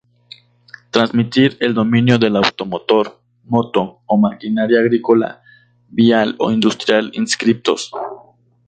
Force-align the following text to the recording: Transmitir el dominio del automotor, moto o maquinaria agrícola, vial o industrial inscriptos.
Transmitir 0.89 1.57
el 1.59 1.75
dominio 1.75 2.17
del 2.17 2.35
automotor, 2.35 3.21
moto 3.43 3.99
o 4.07 4.17
maquinaria 4.17 4.79
agrícola, 4.79 5.43
vial 5.89 6.33
o 6.39 6.51
industrial 6.51 7.11
inscriptos. 7.13 7.91